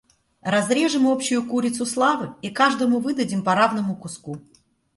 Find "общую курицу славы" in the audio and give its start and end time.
1.07-2.33